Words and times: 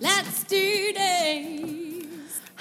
let's 0.00 0.44
do 0.46 0.56
this! 0.94 1.68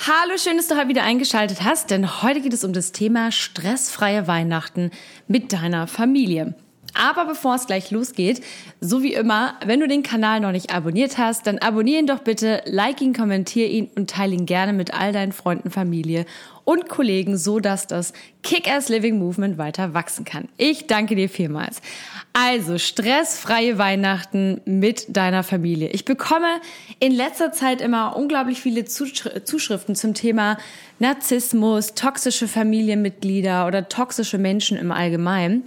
Hallo, 0.08 0.38
schön, 0.38 0.58
dass 0.58 0.68
du 0.68 0.78
heute 0.78 0.90
wieder 0.90 1.04
eingeschaltet 1.04 1.64
hast, 1.64 1.90
denn 1.90 2.22
heute 2.22 2.42
geht 2.42 2.54
es 2.54 2.64
um 2.64 2.74
das 2.74 2.92
Thema 2.92 3.32
stressfreie 3.32 4.28
Weihnachten 4.28 4.92
mit 5.28 5.52
deiner 5.54 5.88
Familie. 5.88 6.56
Aber 6.98 7.26
bevor 7.26 7.56
es 7.56 7.68
gleich 7.68 7.92
losgeht, 7.92 8.42
so 8.82 9.04
wie 9.04 9.14
immer, 9.14 9.54
wenn 9.66 9.80
du 9.80 9.88
den 9.88 10.04
Kanal 10.04 10.40
noch 10.40 10.52
nicht 10.52 10.74
abonniert 10.74 11.18
hast, 11.18 11.46
dann 11.46 11.60
abonniere 11.60 12.00
ihn 12.00 12.08
doch 12.08 12.20
bitte, 12.20 12.64
like 12.66 13.02
ihn, 13.02 13.14
kommentiere 13.14 13.70
ihn 13.70 13.90
und 13.96 14.10
teile 14.10 14.34
ihn 14.34 14.46
gerne 14.48 14.74
mit 14.74 14.94
all 14.94 15.14
deinen 15.14 15.32
Freunden, 15.32 15.70
Familie 15.70 16.26
und 16.64 16.90
Kollegen, 16.90 17.38
so 17.38 17.60
dass 17.60 17.88
das 17.88 18.14
Kick-Ass 18.44 18.90
Living 18.90 19.20
Movement 19.20 19.58
weiter 19.58 19.94
wachsen 19.94 20.26
kann. 20.26 20.50
Ich 20.58 20.88
danke 20.88 21.16
dir 21.16 21.30
vielmals. 21.30 21.82
Also, 22.34 22.78
stressfreie 22.78 23.78
Weihnachten 23.78 24.62
mit 24.66 25.16
deiner 25.16 25.44
Familie. 25.44 25.90
Ich 25.90 26.04
bekomme 26.04 26.60
in 27.00 27.14
letzter 27.14 27.52
Zeit 27.52 27.80
immer 27.80 28.16
unglaublich 28.18 28.60
viele 28.60 28.86
Zuschriften 28.86 29.96
zum 29.96 30.14
Thema 30.14 30.58
Narzissmus, 31.00 31.94
toxische 31.94 32.48
Familienmitglieder 32.48 33.66
oder 33.66 33.88
toxische 33.88 34.38
Menschen 34.38 34.78
im 34.78 34.92
Allgemeinen. 34.92 35.64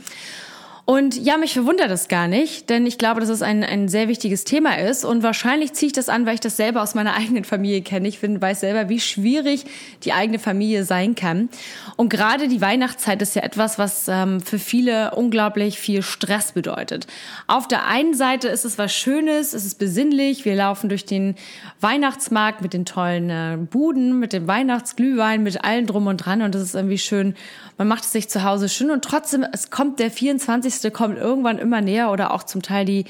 Und 0.91 1.17
ja, 1.17 1.37
mich 1.37 1.53
verwundert 1.53 1.89
das 1.89 2.09
gar 2.09 2.27
nicht, 2.27 2.69
denn 2.69 2.85
ich 2.85 2.99
glaube, 2.99 3.21
dass 3.21 3.29
es 3.29 3.43
ein, 3.43 3.63
ein 3.63 3.87
sehr 3.87 4.09
wichtiges 4.09 4.43
Thema 4.43 4.77
ist. 4.77 5.05
Und 5.05 5.23
wahrscheinlich 5.23 5.73
ziehe 5.73 5.87
ich 5.87 5.93
das 5.93 6.09
an, 6.09 6.27
weil 6.27 6.35
ich 6.35 6.41
das 6.41 6.57
selber 6.57 6.83
aus 6.83 6.97
meiner 6.97 7.15
eigenen 7.17 7.45
Familie 7.45 7.83
kenne. 7.83 8.09
Ich 8.09 8.19
finde, 8.19 8.43
weiß 8.43 8.59
selber, 8.59 8.89
wie 8.89 8.99
schwierig 8.99 9.67
die 10.03 10.13
eigene 10.13 10.41
Familie 10.41 10.83
sein 10.83 11.15
kann. 11.15 11.49
Und 11.95 12.09
gerade 12.09 12.49
die 12.49 12.61
Weihnachtszeit 12.61 13.23
ist 13.23 13.37
ja 13.37 13.45
etwas, 13.45 13.79
was 13.79 14.09
ähm, 14.09 14.41
für 14.41 14.59
viele 14.59 15.15
unglaublich 15.15 15.79
viel 15.79 16.03
Stress 16.03 16.51
bedeutet. 16.51 17.07
Auf 17.47 17.69
der 17.69 17.87
einen 17.87 18.15
Seite 18.15 18.49
ist 18.49 18.65
es 18.65 18.77
was 18.77 18.93
Schönes, 18.93 19.53
es 19.53 19.65
ist 19.65 19.79
besinnlich. 19.79 20.45
Wir 20.45 20.57
laufen 20.57 20.89
durch 20.89 21.05
den 21.05 21.37
Weihnachtsmarkt 21.81 22.63
mit 22.63 22.73
den 22.73 22.85
tollen 22.85 23.31
äh, 23.31 23.59
Buden, 23.59 24.19
mit 24.19 24.33
dem 24.33 24.49
Weihnachtsglühwein, 24.49 25.45
mit 25.45 25.63
allen 25.63 25.87
drum 25.87 26.09
und 26.09 26.17
dran. 26.17 26.43
Und 26.43 26.53
das 26.53 26.63
ist 26.63 26.75
irgendwie 26.75 26.99
schön. 26.99 27.37
Man 27.79 27.87
macht 27.87 28.03
es 28.03 28.11
sich 28.11 28.29
zu 28.29 28.43
Hause 28.43 28.69
schön 28.69 28.91
und 28.91 29.05
trotzdem, 29.05 29.47
es 29.53 29.71
kommt 29.71 30.01
der 30.01 30.11
24 30.11 30.80
Nächste 30.81 30.91
kommt 30.97 31.19
irgendwann 31.19 31.59
immer 31.59 31.83
näher 31.83 32.11
oder 32.11 32.33
auch 32.33 32.43
zum 32.43 32.63
Teil 32.63 32.87
die, 32.87 33.05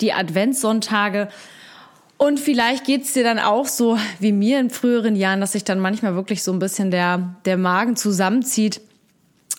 die 0.00 0.12
Adventssonntage. 0.12 1.28
Und 2.16 2.40
vielleicht 2.40 2.84
geht's 2.84 3.12
dir 3.12 3.22
dann 3.22 3.38
auch 3.38 3.66
so 3.68 3.96
wie 4.18 4.32
mir 4.32 4.58
in 4.58 4.70
früheren 4.70 5.14
Jahren, 5.14 5.40
dass 5.40 5.52
sich 5.52 5.62
dann 5.62 5.78
manchmal 5.78 6.16
wirklich 6.16 6.42
so 6.42 6.52
ein 6.52 6.58
bisschen 6.58 6.90
der, 6.90 7.36
der 7.44 7.58
Magen 7.58 7.94
zusammenzieht, 7.94 8.80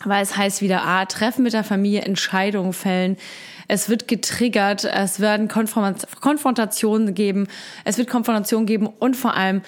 weil 0.03 0.21
es 0.21 0.35
heißt 0.35 0.61
wieder, 0.61 0.83
ah, 0.83 1.05
Treffen 1.05 1.43
mit 1.43 1.53
der 1.53 1.63
Familie, 1.63 2.01
Entscheidungen 2.01 2.73
fällen. 2.73 3.15
Es 3.69 3.87
wird 3.87 4.09
getriggert, 4.09 4.83
es 4.83 5.21
werden 5.21 5.47
Konfrontationen 5.47 7.13
geben, 7.13 7.47
es 7.85 7.97
wird 7.97 8.09
Konfrontationen 8.09 8.65
geben 8.65 8.87
und 8.87 9.15
vor 9.15 9.35
allem 9.35 9.61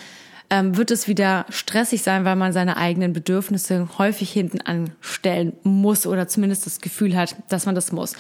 ähm, 0.56 0.78
wird 0.78 0.89
es 0.89 1.09
wieder 1.09 1.45
stressig 1.50 2.02
sein, 2.02 2.24
weil 2.24 2.38
man 2.38 2.53
seine 2.53 2.78
eigenen 2.78 3.12
Bedürfnisse 3.12 3.90
häufig 3.97 4.31
hinten 4.31 4.62
anstellen 4.62 5.52
muss 5.63 6.07
oder 6.07 6.30
zumindest 6.30 6.66
das 6.66 6.80
Gefühl 6.80 7.18
hat, 7.18 7.35
dass 7.50 7.66
man 7.66 7.75
das 7.75 7.91
muss. 7.91 8.13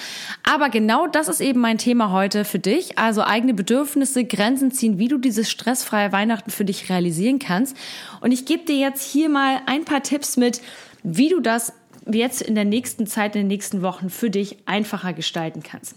Aber 0.43 0.69
genau 0.69 1.07
das 1.07 1.29
ist 1.29 1.39
eben 1.39 1.61
mein 1.61 1.77
Thema 1.77 2.11
heute 2.11 2.43
für 2.43 2.59
dich. 2.59 2.97
Also 2.97 3.23
eigene 3.23 3.53
Bedürfnisse, 3.53 4.25
Grenzen 4.25 4.71
ziehen, 4.71 4.97
wie 4.97 5.07
du 5.07 5.17
dieses 5.17 5.49
stressfreie 5.49 6.11
Weihnachten 6.11 6.51
für 6.51 6.65
dich 6.65 6.89
realisieren 6.89 7.39
kannst. 7.39 7.77
Und 8.19 8.33
ich 8.33 8.45
gebe 8.45 8.65
dir 8.65 8.77
jetzt 8.77 9.09
hier 9.09 9.29
mal 9.29 9.61
ein 9.65 9.85
paar 9.85 10.03
Tipps 10.03 10.35
mit, 10.35 10.61
wie 11.03 11.29
du 11.29 11.39
das 11.39 11.71
jetzt 12.05 12.41
in 12.41 12.55
der 12.55 12.65
nächsten 12.65 13.07
Zeit, 13.07 13.35
in 13.35 13.43
den 13.43 13.47
nächsten 13.47 13.81
Wochen 13.81 14.09
für 14.09 14.29
dich 14.29 14.57
einfacher 14.65 15.13
gestalten 15.13 15.63
kannst. 15.63 15.95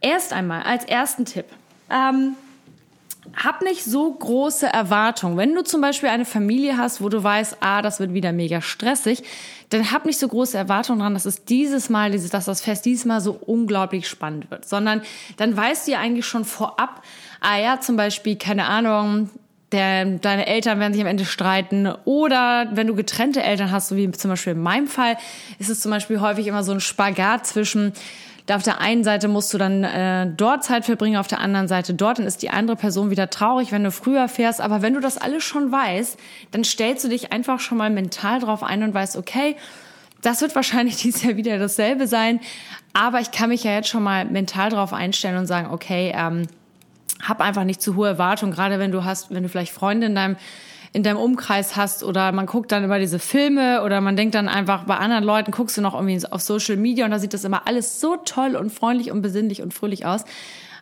Erst 0.00 0.32
einmal 0.32 0.62
als 0.62 0.84
ersten 0.86 1.26
Tipp. 1.26 1.46
Ähm, 1.90 2.34
hab 3.34 3.62
nicht 3.62 3.84
so 3.84 4.12
große 4.12 4.66
Erwartungen. 4.66 5.36
Wenn 5.36 5.54
du 5.54 5.62
zum 5.62 5.80
Beispiel 5.80 6.08
eine 6.08 6.24
Familie 6.24 6.76
hast, 6.76 7.00
wo 7.00 7.08
du 7.08 7.22
weißt, 7.22 7.58
ah, 7.60 7.82
das 7.82 8.00
wird 8.00 8.12
wieder 8.12 8.32
mega 8.32 8.60
stressig, 8.60 9.22
dann 9.70 9.90
hab 9.90 10.04
nicht 10.04 10.18
so 10.18 10.28
große 10.28 10.56
Erwartungen 10.56 11.00
dran, 11.00 11.14
dass 11.14 11.24
es 11.24 11.44
dieses 11.44 11.88
Mal, 11.88 12.12
dass 12.12 12.44
das 12.44 12.60
Fest 12.60 12.84
dieses 12.84 13.04
Mal 13.04 13.20
so 13.20 13.32
unglaublich 13.32 14.08
spannend 14.08 14.50
wird, 14.50 14.68
sondern 14.68 15.02
dann 15.36 15.56
weißt 15.56 15.86
du 15.86 15.92
ja 15.92 16.00
eigentlich 16.00 16.26
schon 16.26 16.44
vorab, 16.44 17.02
ah 17.40 17.58
ja, 17.58 17.80
zum 17.80 17.96
Beispiel, 17.96 18.36
keine 18.36 18.66
Ahnung, 18.66 19.30
der, 19.72 20.04
deine 20.04 20.46
Eltern 20.46 20.78
werden 20.78 20.92
sich 20.92 21.02
am 21.02 21.08
Ende 21.08 21.24
streiten 21.24 21.88
oder 22.04 22.68
wenn 22.72 22.86
du 22.86 22.94
getrennte 22.94 23.42
Eltern 23.42 23.72
hast, 23.72 23.88
so 23.88 23.96
wie 23.96 24.08
zum 24.12 24.30
Beispiel 24.30 24.52
in 24.52 24.62
meinem 24.62 24.86
Fall, 24.86 25.16
ist 25.58 25.70
es 25.70 25.80
zum 25.80 25.90
Beispiel 25.90 26.20
häufig 26.20 26.46
immer 26.46 26.62
so 26.62 26.72
ein 26.72 26.80
Spagat 26.80 27.46
zwischen 27.46 27.92
auf 28.50 28.62
der 28.62 28.80
einen 28.80 29.04
Seite 29.04 29.28
musst 29.28 29.54
du 29.54 29.58
dann 29.58 29.84
äh, 29.84 30.26
dort 30.36 30.64
Zeit 30.64 30.84
verbringen, 30.84 31.16
auf 31.16 31.28
der 31.28 31.40
anderen 31.40 31.66
Seite 31.66 31.94
dort, 31.94 32.18
dann 32.18 32.26
ist 32.26 32.42
die 32.42 32.50
andere 32.50 32.76
Person 32.76 33.10
wieder 33.10 33.30
traurig, 33.30 33.72
wenn 33.72 33.84
du 33.84 33.90
früher 33.90 34.28
fährst. 34.28 34.60
Aber 34.60 34.82
wenn 34.82 34.92
du 34.92 35.00
das 35.00 35.16
alles 35.16 35.42
schon 35.44 35.72
weißt, 35.72 36.18
dann 36.50 36.62
stellst 36.62 37.04
du 37.04 37.08
dich 37.08 37.32
einfach 37.32 37.60
schon 37.60 37.78
mal 37.78 37.88
mental 37.88 38.40
drauf 38.40 38.62
ein 38.62 38.82
und 38.82 38.92
weißt, 38.92 39.16
okay, 39.16 39.56
das 40.20 40.42
wird 40.42 40.54
wahrscheinlich 40.54 40.96
dieses 41.02 41.22
Jahr 41.22 41.36
wieder 41.36 41.58
dasselbe 41.58 42.06
sein. 42.06 42.40
Aber 42.92 43.20
ich 43.20 43.30
kann 43.30 43.48
mich 43.48 43.64
ja 43.64 43.72
jetzt 43.72 43.88
schon 43.88 44.02
mal 44.02 44.26
mental 44.26 44.70
drauf 44.70 44.92
einstellen 44.92 45.38
und 45.38 45.46
sagen, 45.46 45.70
okay, 45.70 46.12
ähm, 46.14 46.46
hab 47.22 47.40
einfach 47.40 47.64
nicht 47.64 47.80
zu 47.80 47.96
hohe 47.96 48.08
Erwartungen, 48.08 48.52
gerade 48.52 48.78
wenn 48.78 48.92
du 48.92 49.04
hast, 49.04 49.32
wenn 49.32 49.42
du 49.42 49.48
vielleicht 49.48 49.72
Freunde 49.72 50.06
in 50.06 50.14
deinem 50.14 50.36
in 50.94 51.02
deinem 51.02 51.18
Umkreis 51.18 51.74
hast 51.76 52.04
oder 52.04 52.30
man 52.30 52.46
guckt 52.46 52.70
dann 52.70 52.84
immer 52.84 53.00
diese 53.00 53.18
Filme 53.18 53.82
oder 53.82 54.00
man 54.00 54.16
denkt 54.16 54.36
dann 54.36 54.48
einfach 54.48 54.84
bei 54.84 54.96
anderen 54.96 55.24
Leuten 55.24 55.50
guckst 55.50 55.76
du 55.76 55.80
noch 55.80 55.94
irgendwie 55.94 56.24
auf 56.30 56.40
Social 56.40 56.76
Media 56.76 57.04
und 57.04 57.10
da 57.10 57.18
sieht 57.18 57.34
das 57.34 57.42
immer 57.42 57.66
alles 57.66 58.00
so 58.00 58.16
toll 58.16 58.54
und 58.54 58.70
freundlich 58.70 59.10
und 59.10 59.20
besinnlich 59.20 59.60
und 59.60 59.74
fröhlich 59.74 60.06
aus. 60.06 60.24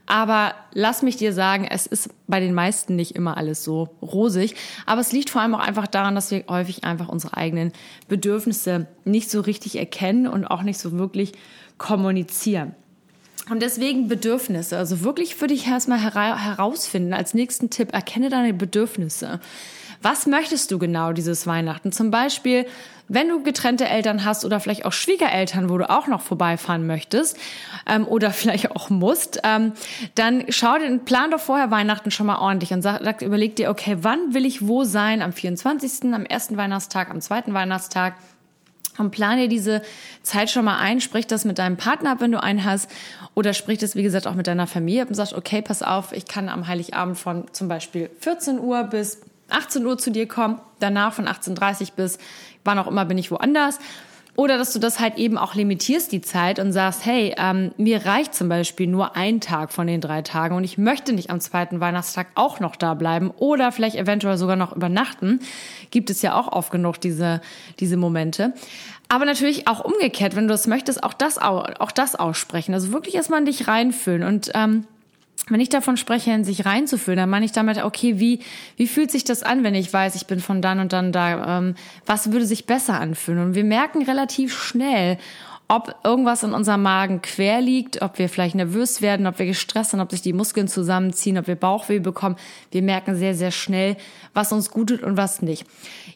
Aber 0.05 0.55
lass 0.75 1.00
mich 1.00 1.17
dir 1.17 1.33
sagen, 1.33 1.67
es 1.69 1.87
ist 1.87 2.11
bei 2.27 2.41
den 2.41 2.53
meisten 2.53 2.95
nicht 2.95 3.15
immer 3.15 3.39
alles 3.39 3.65
so 3.65 3.89
rosig. 4.03 4.55
Aber 4.84 5.00
es 5.00 5.12
liegt 5.12 5.31
vor 5.31 5.41
allem 5.41 5.55
auch 5.55 5.61
einfach 5.61 5.87
daran, 5.87 6.15
dass 6.15 6.31
wir 6.31 6.44
häufig 6.49 6.84
einfach 6.84 7.09
unsere 7.09 7.37
eigenen 7.37 7.73
Bedürfnisse 8.09 8.89
nicht 9.05 9.31
so 9.31 9.41
richtig 9.41 9.79
erkennen 9.79 10.27
und 10.27 10.44
auch 10.44 10.62
nicht 10.62 10.79
so 10.79 10.99
wirklich 10.99 11.33
kommunizieren. 11.79 12.75
Und 13.49 13.62
deswegen 13.62 14.09
Bedürfnisse. 14.09 14.77
Also 14.77 15.03
wirklich 15.03 15.37
für 15.37 15.47
dich 15.47 15.67
erstmal 15.67 16.00
herausfinden. 16.00 17.15
Als 17.15 17.33
nächsten 17.33 17.71
Tipp, 17.71 17.94
erkenne 17.94 18.29
deine 18.29 18.53
Bedürfnisse. 18.53 19.41
Was 20.02 20.26
möchtest 20.26 20.70
du 20.72 20.78
genau 20.78 21.12
dieses 21.12 21.46
Weihnachten? 21.46 21.92
Zum 21.92 22.10
Beispiel, 22.10 22.66
wenn 23.06 23.28
du 23.28 23.42
getrennte 23.42 23.86
Eltern 23.86 24.24
hast 24.24 24.44
oder 24.44 24.58
vielleicht 24.58 24.84
auch 24.84 24.92
Schwiegereltern, 24.92 25.70
wo 25.70 25.78
du 25.78 25.88
auch 25.88 26.08
noch 26.08 26.22
vorbeifahren 26.22 26.86
möchtest 26.86 27.36
ähm, 27.86 28.06
oder 28.08 28.30
vielleicht 28.32 28.72
auch 28.72 28.90
musst, 28.90 29.40
ähm, 29.44 29.72
dann 30.16 30.44
schau 30.48 30.76
dir, 30.78 30.98
plan 30.98 31.30
doch 31.30 31.40
vorher 31.40 31.70
Weihnachten 31.70 32.10
schon 32.10 32.26
mal 32.26 32.38
ordentlich 32.38 32.72
und 32.72 32.82
sag, 32.82 33.02
sag, 33.04 33.22
überleg 33.22 33.54
dir, 33.54 33.70
okay, 33.70 33.98
wann 34.00 34.34
will 34.34 34.44
ich 34.44 34.66
wo 34.66 34.82
sein? 34.82 35.22
Am 35.22 35.32
24., 35.32 36.12
am 36.12 36.24
ersten 36.24 36.56
Weihnachtstag, 36.56 37.10
am 37.10 37.20
zweiten 37.20 37.54
Weihnachtstag? 37.54 38.14
Und 38.98 39.10
plane 39.10 39.48
diese 39.48 39.80
Zeit 40.22 40.50
schon 40.50 40.66
mal 40.66 40.78
ein, 40.78 41.00
sprich 41.00 41.26
das 41.26 41.46
mit 41.46 41.58
deinem 41.58 41.78
Partner 41.78 42.12
ab, 42.12 42.20
wenn 42.20 42.30
du 42.30 42.42
einen 42.42 42.64
hast, 42.64 42.90
oder 43.34 43.54
sprich 43.54 43.78
das, 43.78 43.96
wie 43.96 44.02
gesagt, 44.02 44.26
auch 44.26 44.34
mit 44.34 44.46
deiner 44.46 44.66
Familie 44.66 45.06
und 45.06 45.14
sagst, 45.14 45.32
okay, 45.32 45.62
pass 45.62 45.82
auf, 45.82 46.12
ich 46.12 46.26
kann 46.26 46.50
am 46.50 46.66
Heiligabend 46.66 47.16
von 47.16 47.46
zum 47.52 47.69
Beispiel 47.69 48.10
14 48.20 48.58
Uhr 48.58 48.84
bis 48.84 49.22
18 49.52 49.84
Uhr 49.87 49.99
zu 49.99 50.10
dir 50.10 50.26
kommen, 50.26 50.60
danach 50.81 51.12
von 51.12 51.26
18.30 51.26 51.93
bis 51.94 52.19
wann 52.64 52.78
auch 52.78 52.87
immer 52.87 53.04
bin 53.04 53.19
ich 53.19 53.31
woanders. 53.31 53.78
Oder 54.34 54.56
dass 54.56 54.72
du 54.72 54.78
das 54.78 54.99
halt 54.99 55.19
eben 55.19 55.37
auch 55.37 55.54
limitierst, 55.54 56.10
die 56.10 56.22
Zeit, 56.22 56.58
und 56.58 56.72
sagst, 56.72 57.04
hey, 57.04 57.34
ähm, 57.37 57.72
mir 57.76 58.06
reicht 58.06 58.34
zum 58.34 58.49
Beispiel 58.49 58.87
nur 58.87 59.14
ein 59.14 59.43
Tag 59.43 59.72
von 59.72 59.87
den 59.87 60.00
drei 60.00 60.22
Tagen 60.22 60.56
und 60.56 60.64
ich 60.64 60.78
möchte 60.78 61.12
nicht 61.12 61.28
am 61.28 61.38
zweiten 61.38 61.81
Weihnachtstag 61.81 62.28
auch 62.34 62.58
noch 62.58 62.76
da 62.76 62.94
bleiben 62.94 63.31
oder 63.31 63.72
vielleicht 63.72 63.96
eventuell 63.96 64.38
sogar 64.38 64.56
noch 64.56 64.75
übernachten. 64.75 65.40
Gibt 65.90 66.08
es 66.08 66.22
ja 66.22 66.34
auch 66.34 66.50
oft 66.50 66.70
genug 66.70 66.98
diese, 66.98 67.43
diese 67.78 67.98
Momente. 67.98 68.55
Aber 69.08 69.26
natürlich 69.26 69.69
auch 69.69 69.84
umgekehrt, 69.84 70.34
wenn 70.34 70.48
du 70.48 70.55
das 70.55 70.66
möchtest, 70.66 71.05
auch 71.05 71.12
das, 71.12 71.37
auch 71.37 71.93
das 71.93 72.14
aussprechen. 72.14 72.72
Also 72.72 72.90
wirklich 72.90 73.14
erstmal 73.14 73.40
in 73.40 73.46
dich 73.46 73.69
reinfühlen 73.69 74.22
und 74.22 74.50
ähm, 74.55 74.87
wenn 75.49 75.61
ich 75.61 75.69
davon 75.69 75.97
spreche, 75.97 76.31
in 76.31 76.44
sich 76.44 76.65
reinzufühlen, 76.65 77.19
dann 77.19 77.31
meine 77.31 77.44
ich 77.44 77.53
damit, 77.53 77.83
okay, 77.83 78.21
wie, 78.21 78.41
wie 78.77 78.87
fühlt 78.87 79.11
sich 79.11 79.25
das 79.25 79.43
an, 79.43 79.65
wenn 79.65 79.75
ich 79.75 79.93
weiß, 79.93 80.15
ich 80.15 80.27
bin 80.27 80.41
von 80.41 80.62
dann 80.62 80.79
und 80.79 80.93
dann 80.93 81.11
da? 81.11 81.59
Ähm, 81.59 81.75
was 82.06 82.31
würde 82.31 82.47
sich 82.47 82.67
besser 82.67 83.00
anfühlen? 83.00 83.43
Und 83.43 83.55
wir 83.55 83.65
merken 83.65 84.03
relativ 84.03 84.56
schnell, 84.56 85.19
ob 85.73 85.97
irgendwas 86.05 86.43
in 86.43 86.53
unserem 86.53 86.83
Magen 86.83 87.23
quer 87.23 87.61
liegt, 87.62 88.03
ob 88.03 88.19
wir 88.19 88.29
vielleicht 88.29 88.55
nervös 88.55 89.00
werden, 89.00 89.27
ob 89.27 89.39
wir 89.39 89.47
gestresst 89.47 89.93
sind, 89.93 90.00
ob 90.00 90.11
sich 90.11 90.21
die 90.21 90.35
Muskeln 90.35 90.69
zusammenziehen, 90.69 91.39
ob 91.39 91.47
wir 91.47 91.56
Bauchweh 91.56 91.99
bekommen. 91.99 92.37
Wir 92.71 92.83
merken 92.83 93.17
sehr, 93.17 93.35
sehr 93.35 93.50
schnell, 93.50 93.97
was 94.35 94.53
uns 94.53 94.71
gut 94.71 94.91
tut 94.91 95.03
und 95.03 95.17
was 95.17 95.41
nicht. 95.41 95.65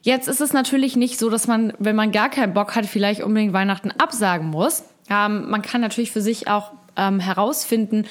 Jetzt 0.02 0.28
ist 0.28 0.42
es 0.42 0.52
natürlich 0.52 0.94
nicht 0.94 1.18
so, 1.18 1.30
dass 1.30 1.46
man, 1.46 1.72
wenn 1.78 1.96
man 1.96 2.12
gar 2.12 2.28
keinen 2.28 2.52
Bock 2.52 2.76
hat, 2.76 2.84
vielleicht 2.84 3.22
unbedingt 3.22 3.54
Weihnachten 3.54 3.90
absagen 3.92 4.48
muss. 4.48 4.84
Ähm, 5.08 5.48
man 5.48 5.62
kann 5.62 5.80
natürlich 5.80 6.12
für 6.12 6.20
sich 6.20 6.48
auch 6.48 6.72
ähm, 6.96 7.20
herausfinden, 7.20 8.06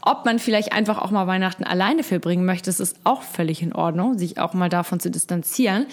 ob 0.00 0.24
man 0.24 0.38
vielleicht 0.38 0.72
einfach 0.72 0.98
auch 0.98 1.10
mal 1.10 1.26
Weihnachten 1.26 1.64
alleine 1.64 2.02
verbringen 2.02 2.44
möchte. 2.44 2.66
Das 2.66 2.80
ist 2.80 2.96
auch 3.04 3.22
völlig 3.22 3.62
in 3.62 3.72
Ordnung, 3.72 4.18
sich 4.18 4.38
auch 4.38 4.54
mal 4.54 4.68
davon 4.68 5.00
zu 5.00 5.10
distanzieren. 5.10 5.86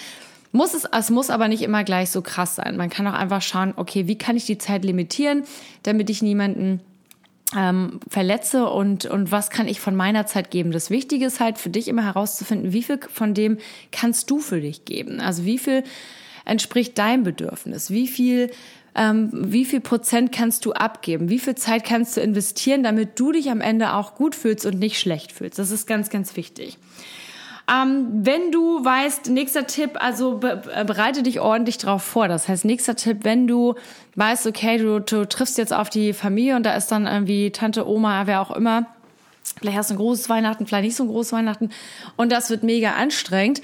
Muss 0.52 0.74
es, 0.74 0.86
es 0.86 1.10
muss 1.12 1.30
aber 1.30 1.48
nicht 1.48 1.62
immer 1.62 1.84
gleich 1.84 2.10
so 2.10 2.22
krass 2.22 2.56
sein. 2.56 2.76
Man 2.76 2.90
kann 2.90 3.06
auch 3.08 3.14
einfach 3.14 3.42
schauen, 3.42 3.74
okay, 3.76 4.08
wie 4.08 4.18
kann 4.18 4.36
ich 4.36 4.46
die 4.46 4.58
Zeit 4.58 4.84
limitieren, 4.84 5.44
damit 5.84 6.10
ich 6.10 6.24
niemanden 6.24 6.82
ähm, 7.56 8.00
verletze 8.08 8.70
und, 8.70 9.06
und 9.06 9.32
was 9.32 9.50
kann 9.50 9.68
ich 9.68 9.80
von 9.80 9.96
meiner 9.96 10.26
Zeit 10.26 10.52
geben. 10.52 10.72
Das 10.72 10.90
Wichtige 10.90 11.26
ist 11.26 11.40
halt 11.40 11.58
für 11.58 11.70
dich 11.70 11.88
immer 11.88 12.04
herauszufinden, 12.04 12.74
wie 12.74 12.84
viel 12.84 13.00
von 13.12 13.34
dem 13.34 13.58
kannst 13.92 14.30
du 14.30 14.40
für 14.40 14.62
dich 14.62 14.86
geben. 14.86 15.20
Also 15.20 15.46
wie 15.46 15.58
viel 15.58 15.84
entspricht 16.46 16.98
deinem 16.98 17.24
Bedürfnis? 17.24 17.92
Wie 17.92 18.08
viel 18.08 18.52
ähm, 19.00 19.30
wie 19.32 19.64
viel 19.64 19.80
Prozent 19.80 20.34
kannst 20.34 20.66
du 20.66 20.74
abgeben? 20.74 21.30
Wie 21.30 21.40
viel 21.40 21.56
Zeit 21.56 21.86
kannst 21.86 22.18
du 22.18 22.22
investieren, 22.22 22.84
damit 22.84 23.18
du 23.18 23.32
dich 23.32 23.50
am 23.50 23.62
Ende 23.62 23.94
auch 23.94 24.14
gut 24.14 24.36
fühlst 24.36 24.66
und 24.66 24.78
nicht 24.78 25.00
schlecht 25.00 25.32
fühlst? 25.32 25.58
Das 25.58 25.72
ist 25.72 25.88
ganz, 25.88 26.10
ganz 26.10 26.36
wichtig. 26.36 26.78
Ähm, 27.72 28.08
wenn 28.12 28.52
du 28.52 28.84
weißt, 28.84 29.30
nächster 29.30 29.68
Tipp, 29.68 29.92
also 30.02 30.40
be 30.40 30.64
äh, 30.76 30.84
bereite 30.84 31.24
dich 31.24 31.40
ordentlich 31.40 31.78
drauf 31.78 32.04
vor. 32.04 32.28
Das 32.28 32.50
heißt, 32.50 32.66
nächster 32.66 32.98
Tipp, 32.98 33.20
wenn 33.22 33.48
du 33.48 33.76
weißt, 34.16 34.46
okay, 34.48 34.78
du, 34.78 35.00
du 35.00 35.26
triffst 35.26 35.58
jetzt 35.58 35.72
auf 35.72 35.90
die 35.90 36.12
Familie 36.12 36.58
und 36.58 36.64
da 36.64 36.74
ist 36.76 36.88
dann 36.88 37.08
irgendwie 37.08 37.52
Tante, 37.52 37.88
Oma, 37.88 38.28
wer 38.28 38.42
auch 38.42 38.52
immer. 38.52 38.88
Vielleicht 39.60 39.78
hast 39.78 39.92
du 39.92 39.94
ein 39.94 39.98
großes 39.98 40.28
Weihnachten, 40.28 40.68
vielleicht 40.68 40.84
nicht 40.84 40.96
so 40.96 41.04
ein 41.04 41.10
großes 41.10 41.32
Weihnachten 41.32 41.70
und 42.18 42.32
das 42.32 42.50
wird 42.50 42.64
mega 42.64 42.94
anstrengend 42.94 43.62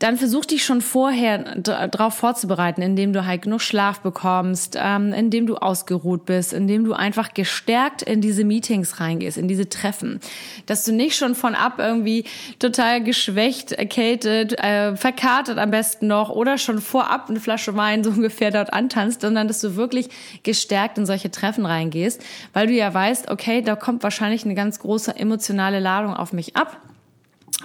dann 0.00 0.16
versuch 0.16 0.46
dich 0.46 0.64
schon 0.64 0.80
vorher 0.80 1.56
darauf 1.56 2.14
vorzubereiten, 2.14 2.80
indem 2.80 3.12
du 3.12 3.26
halt 3.26 3.42
genug 3.42 3.60
Schlaf 3.60 4.00
bekommst, 4.00 4.76
ähm, 4.80 5.12
indem 5.12 5.46
du 5.46 5.56
ausgeruht 5.56 6.24
bist, 6.24 6.54
indem 6.54 6.84
du 6.84 6.94
einfach 6.94 7.34
gestärkt 7.34 8.00
in 8.00 8.22
diese 8.22 8.44
Meetings 8.44 8.98
reingehst, 8.98 9.36
in 9.36 9.46
diese 9.46 9.68
Treffen. 9.68 10.20
Dass 10.64 10.84
du 10.84 10.92
nicht 10.92 11.16
schon 11.16 11.34
von 11.34 11.54
ab 11.54 11.74
irgendwie 11.76 12.24
total 12.58 13.04
geschwächt, 13.04 13.72
erkältet, 13.72 14.58
äh, 14.58 14.96
verkartet 14.96 15.58
am 15.58 15.70
besten 15.70 16.06
noch 16.06 16.30
oder 16.30 16.56
schon 16.56 16.80
vorab 16.80 17.28
eine 17.28 17.38
Flasche 17.38 17.76
Wein 17.76 18.02
so 18.04 18.08
ungefähr 18.08 18.50
dort 18.50 18.72
antanzt, 18.72 19.20
sondern 19.20 19.48
dass 19.48 19.60
du 19.60 19.76
wirklich 19.76 20.08
gestärkt 20.42 20.96
in 20.96 21.04
solche 21.04 21.30
Treffen 21.30 21.66
reingehst, 21.66 22.24
weil 22.54 22.68
du 22.68 22.72
ja 22.72 22.92
weißt, 22.92 23.30
okay, 23.30 23.60
da 23.60 23.76
kommt 23.76 24.02
wahrscheinlich 24.02 24.46
eine 24.46 24.54
ganz 24.54 24.78
große 24.78 25.14
emotionale 25.14 25.78
Ladung 25.78 26.14
auf 26.14 26.32
mich 26.32 26.56
ab 26.56 26.80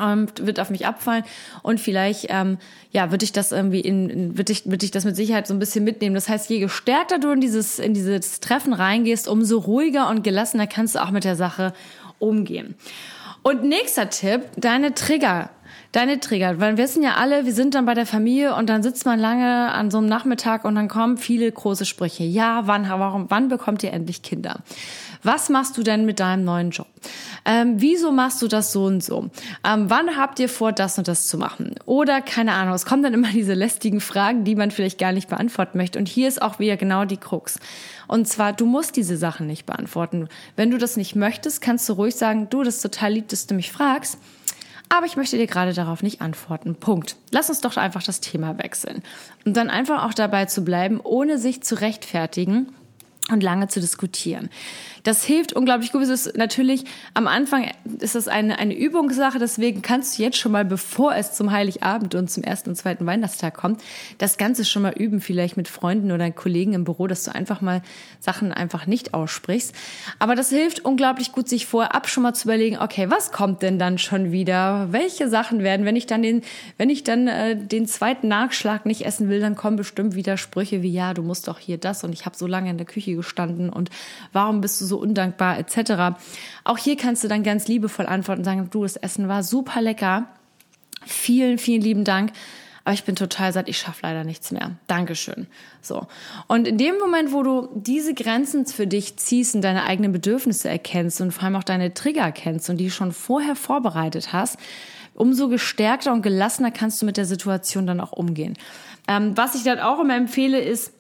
ähm, 0.02 0.28
wird 0.42 0.60
auf 0.60 0.70
mich 0.70 0.86
abfallen 0.86 1.24
und 1.64 1.80
vielleicht 1.80 2.28
ähm, 2.30 2.58
ja 2.92 3.12
wird 3.12 3.24
ich 3.24 3.32
das 3.32 3.52
irgendwie 3.52 3.82
in, 3.82 4.10
in 4.10 4.38
wird 4.38 4.50
ich 4.50 4.70
wird 4.70 4.84
ich 4.84 4.92
das 4.92 5.06
mit 5.06 5.16
Sicherheit 5.16 5.48
so 5.48 5.54
ein 5.54 5.60
bisschen 5.60 5.84
mitnehmen. 5.84 6.16
Das 6.16 6.30
heißt, 6.30 6.50
je 6.50 6.60
gestärkter 6.60 7.20
du 7.20 7.32
in 7.32 7.42
dieses 7.42 7.80
in 7.80 7.94
dieses 7.94 8.40
Treffen 8.40 8.74
reingehst, 8.74 9.28
umso 9.28 9.60
ruhiger 9.60 10.10
und 10.10 10.24
gelassener 10.24 10.68
kannst 10.68 10.96
du 10.96 11.04
auch 11.04 11.12
mit 11.12 11.24
der 11.24 11.36
Sache 11.36 11.74
umgehen. 12.20 12.76
Und 13.44 13.64
nächster 13.64 14.10
Tipp, 14.10 14.42
deine 14.58 14.96
Trigger. 14.96 15.52
Deine 15.92 16.20
Trigger, 16.20 16.60
weil 16.60 16.76
wir 16.76 16.84
wissen 16.84 17.04
ja 17.04 17.14
alle, 17.14 17.46
wir 17.46 17.54
sind 17.54 17.74
dann 17.74 17.86
bei 17.86 17.94
der 17.94 18.06
Familie 18.06 18.54
und 18.56 18.70
dann 18.70 18.84
sitzt 18.84 19.06
man 19.06 19.18
lange 19.18 19.72
an 19.72 19.92
so 19.92 20.00
einem 20.00 20.08
Nachmittag 20.08 20.66
und 20.66 20.76
dann 20.76 20.90
kommen 20.90 21.16
viele 21.18 21.50
große 21.50 21.86
Sprüche. 21.86 22.26
Ja, 22.26 22.64
wann, 22.66 22.90
warum, 22.90 23.28
wann 23.30 23.48
bekommt 23.48 23.82
ihr 23.82 23.94
endlich 23.94 24.22
Kinder? 24.22 24.60
Was 25.24 25.48
machst 25.48 25.78
du 25.78 25.84
denn 25.84 26.06
mit 26.06 26.20
deinem 26.20 26.44
neuen 26.44 26.72
Job? 26.72 26.88
Ähm, 27.46 27.76
wieso 27.78 28.12
machst 28.12 28.42
du 28.42 28.48
das 28.48 28.72
so 28.72 28.86
und 28.86 29.04
so? 29.04 29.30
Ähm, 29.64 29.90
wann 29.90 30.18
habt 30.18 30.40
ihr 30.40 30.50
vor, 30.50 30.72
das 30.72 30.98
und 30.98 31.08
das 31.08 31.28
zu 31.28 31.38
machen? 31.38 31.76
Oder 31.86 32.22
keine 32.22 32.54
Ahnung, 32.54 32.74
es 32.74 32.86
kommen 32.86 33.04
dann 33.04 33.14
immer 33.14 33.28
diese 33.34 33.54
lästigen 33.54 34.02
Fragen, 34.02 34.44
die 34.44 34.56
man 34.56 34.72
vielleicht 34.72 34.98
gar 34.98 35.12
nicht 35.12 35.30
beantworten 35.30 35.78
möchte. 35.78 36.00
Und 36.00 36.08
hier 36.08 36.28
ist 36.28 36.42
auch 36.42 36.60
wieder 36.60 36.76
genau 36.76 37.06
die 37.06 37.18
Krux. 37.18 37.60
Und 38.08 38.28
zwar, 38.28 38.54
du 38.54 38.66
musst 38.66 38.96
diese 38.96 39.16
Sachen 39.16 39.48
nicht 39.48 39.66
beantworten. 39.66 40.28
Wenn 40.56 40.72
du 40.72 40.78
das 40.78 40.98
nicht 40.98 41.16
möchtest, 41.16 41.62
kannst 41.62 41.88
du 41.88 41.94
ruhig 41.94 42.16
sagen, 42.16 42.48
du, 42.50 42.64
das 42.64 42.78
ist 42.78 42.82
total 42.82 43.14
lieb, 43.14 43.28
dass 43.30 43.48
du 43.48 43.54
mich 43.54 43.72
fragst. 43.72 44.18
Aber 44.90 45.06
ich 45.06 45.18
möchte 45.18 45.38
dir 45.38 45.48
gerade 45.48 45.74
darauf 45.74 46.04
nicht 46.04 46.22
antworten. 46.22 46.76
Punkt. 46.76 47.16
Lass 47.32 47.50
uns 47.50 47.62
doch 47.62 47.78
einfach 47.78 48.04
das 48.04 48.22
Thema 48.22 48.58
wechseln. 48.58 49.02
Und 49.44 49.58
dann 49.58 49.70
einfach 49.70 50.04
auch 50.06 50.14
dabei 50.14 50.46
zu 50.46 50.64
bleiben, 50.64 51.00
ohne 51.04 51.38
sich 51.38 51.62
zu 51.64 51.80
rechtfertigen 51.82 52.70
und 53.32 53.42
lange 53.42 53.68
zu 53.68 53.80
diskutieren. 53.80 54.50
Das 55.06 55.24
hilft 55.24 55.54
unglaublich 55.54 55.92
gut. 55.92 56.02
Es 56.02 56.10
ist 56.10 56.36
natürlich 56.36 56.84
am 57.14 57.28
Anfang 57.28 57.72
ist 58.00 58.16
das 58.16 58.28
eine, 58.28 58.58
eine 58.58 58.76
Übungssache, 58.76 59.38
deswegen 59.38 59.84
kannst 59.84 60.18
du 60.18 60.24
jetzt 60.24 60.38
schon 60.38 60.52
mal, 60.52 60.66
bevor 60.66 61.16
es 61.16 61.34
zum 61.34 61.52
Heiligabend 61.52 62.16
und 62.16 62.30
zum 62.30 62.42
ersten 62.42 62.72
und 62.72 62.76
zweiten 62.76 63.06
Weihnachtstag 63.06 63.54
kommt, 63.54 63.82
das 64.18 64.38
Ganze 64.38 64.66
schon 64.66 64.82
mal 64.82 64.94
üben, 64.94 65.22
vielleicht 65.22 65.58
mit 65.58 65.68
Freunden 65.68 66.12
oder 66.12 66.32
Kollegen 66.32 66.74
im 66.74 66.86
Büro, 66.86 67.06
dass 67.06 67.24
du 67.24 67.36
einfach 67.36 67.62
mal 67.62 67.84
Sachen 68.20 68.52
einfach 68.52 68.88
nicht 68.88 69.14
aussprichst. 69.14 69.76
Aber 70.18 70.34
das 70.34 70.50
hilft 70.50 70.84
unglaublich 70.84 71.32
gut, 71.32 71.48
sich 71.48 71.68
vorab 71.68 72.10
schon 72.10 72.24
mal 72.24 72.34
zu 72.34 72.48
überlegen, 72.48 72.80
okay, 72.80 73.08
was 73.12 73.32
kommt 73.32 73.62
denn 73.62 73.78
dann 73.78 74.00
schon 74.00 74.32
wieder? 74.32 74.88
Welche 74.90 75.30
Sachen 75.30 75.62
werden, 75.62 75.86
wenn 75.86 75.96
ich 75.96 76.08
dann 76.08 76.24
den, 76.24 76.42
wenn 76.78 76.90
ich 76.90 77.04
dann 77.04 77.28
äh, 77.28 77.56
den 77.56 77.86
zweiten 77.86 78.28
Nachschlag 78.28 78.88
nicht 78.88 79.06
essen 79.06 79.30
will, 79.30 79.40
dann 79.40 79.56
kommen 79.56 79.78
bestimmt 79.78 80.16
wieder 80.16 80.38
Sprüche 80.38 80.82
wie, 80.82 80.92
ja, 80.92 81.14
du 81.14 81.22
musst 81.22 81.48
doch 81.48 81.60
hier 81.60 81.78
das 81.78 82.04
und 82.04 82.12
ich 82.12 82.26
habe 82.26 82.36
so 82.36 82.48
lange 82.48 82.72
in 82.72 82.78
der 82.78 82.88
Küche 82.88 83.16
gestanden 83.16 83.70
und 83.70 83.92
warum 84.34 84.62
bist 84.62 84.82
du 84.82 84.86
so 84.86 84.95
undankbar 84.98 85.58
etc. 85.60 86.18
Auch 86.64 86.78
hier 86.78 86.98
kannst 86.98 87.24
du 87.24 87.28
dann 87.28 87.44
ganz 87.44 87.68
liebevoll 87.68 88.06
antworten 88.06 88.42
und 88.42 88.46
sagen, 88.46 88.68
du, 88.72 88.84
das 88.84 88.96
Essen 88.96 89.28
war 89.28 89.44
super 89.44 89.82
lecker. 89.82 90.28
Vielen, 91.06 91.58
vielen 91.58 91.82
lieben 91.82 92.04
Dank. 92.04 92.32
Aber 92.86 92.94
ich 92.94 93.04
bin 93.04 93.16
total 93.16 93.52
satt, 93.52 93.68
ich 93.68 93.80
schaffe 93.80 94.02
leider 94.04 94.24
nichts 94.24 94.52
mehr. 94.52 94.72
Dankeschön. 94.86 95.48
So. 95.82 96.06
Und 96.48 96.68
in 96.68 96.78
dem 96.78 97.00
Moment, 97.00 97.34
wo 97.34 97.42
du 97.42 97.68
diese 97.74 98.14
Grenzen 98.14 98.68
für 98.68 98.86
dich 98.86 99.18
ziehst 99.18 99.56
und 99.56 99.64
deine 99.64 99.86
eigenen 99.86 100.12
Bedürfnisse 100.12 100.70
erkennst 100.70 101.20
und 101.20 101.32
vor 101.32 101.46
allem 101.46 101.56
auch 101.56 101.64
deine 101.64 101.96
Trigger 101.96 102.32
kennst 102.32 102.70
und 102.70 102.78
die 102.78 102.92
schon 102.92 103.12
vorher 103.12 103.56
vorbereitet 103.56 104.34
hast, 104.34 104.60
umso 105.16 105.50
gestärkter 105.50 106.14
und 106.14 106.22
gelassener 106.22 106.70
kannst 106.70 107.02
du 107.02 107.08
mit 107.08 107.18
der 107.18 107.26
Situation 107.26 107.88
dann 107.88 108.00
auch 108.00 108.12
umgehen. 108.12 108.56
Ähm, 109.08 109.36
was 109.36 109.56
ich 109.56 109.64
dann 109.64 109.80
auch 109.80 110.00
immer 110.00 110.16
empfehle, 110.16 110.60
ist, 110.60 110.94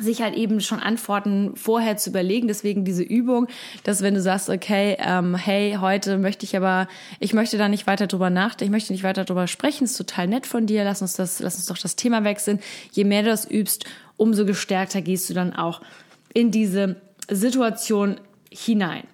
sich 0.00 0.22
halt 0.22 0.34
eben 0.34 0.60
schon 0.60 0.80
Antworten 0.80 1.54
vorher 1.56 1.96
zu 1.96 2.10
überlegen. 2.10 2.48
Deswegen 2.48 2.84
diese 2.84 3.02
Übung, 3.02 3.46
dass 3.84 4.02
wenn 4.02 4.14
du 4.14 4.20
sagst, 4.20 4.50
okay, 4.50 4.96
ähm, 4.98 5.36
hey, 5.36 5.78
heute 5.80 6.18
möchte 6.18 6.44
ich 6.44 6.56
aber, 6.56 6.88
ich 7.20 7.32
möchte 7.32 7.58
da 7.58 7.68
nicht 7.68 7.86
weiter 7.86 8.06
drüber 8.06 8.30
nachdenken, 8.30 8.72
ich 8.72 8.76
möchte 8.76 8.92
nicht 8.92 9.04
weiter 9.04 9.24
drüber 9.24 9.46
sprechen, 9.46 9.84
ist 9.84 9.96
total 9.96 10.26
nett 10.26 10.46
von 10.46 10.66
dir, 10.66 10.84
lass 10.84 11.02
uns 11.02 11.14
das, 11.14 11.40
lass 11.40 11.56
uns 11.56 11.66
doch 11.66 11.78
das 11.78 11.96
Thema 11.96 12.24
wechseln. 12.24 12.58
Je 12.92 13.04
mehr 13.04 13.22
du 13.22 13.28
das 13.28 13.48
übst, 13.48 13.84
umso 14.16 14.44
gestärkter 14.44 15.00
gehst 15.00 15.30
du 15.30 15.34
dann 15.34 15.54
auch 15.54 15.80
in 16.32 16.50
diese 16.50 16.96
Situation 17.30 18.20
hinein. 18.50 19.04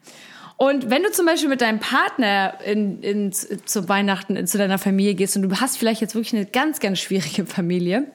Und 0.57 0.91
wenn 0.91 1.03
du 1.03 1.11
zum 1.11 1.25
Beispiel 1.25 1.49
mit 1.49 1.63
deinem 1.63 1.79
Partner 1.79 2.59
in, 2.65 3.03
in, 3.03 3.33
zu 3.33 3.89
Weihnachten 3.89 4.37
in, 4.37 4.47
zu 4.47 4.59
deiner 4.59 4.77
Familie 4.77 5.15
gehst 5.15 5.35
und 5.37 5.43
du 5.43 5.57
hast 5.59 5.79
vielleicht 5.79 6.03
jetzt 6.03 6.15
wirklich 6.15 6.35
eine 6.35 6.45
ganz, 6.45 6.81
ganz 6.81 6.99
schwierige 6.99 7.47
Familie, 7.47 8.11